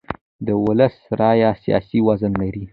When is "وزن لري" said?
2.07-2.65